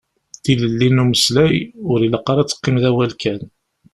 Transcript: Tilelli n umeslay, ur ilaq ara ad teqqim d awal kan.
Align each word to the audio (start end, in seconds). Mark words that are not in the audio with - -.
Tilelli 0.43 0.87
n 0.89 1.01
umeslay, 1.03 1.55
ur 1.91 1.99
ilaq 2.05 2.27
ara 2.31 2.41
ad 2.43 2.47
teqqim 2.49 2.75
d 2.81 2.83
awal 2.89 3.11
kan. 3.21 3.41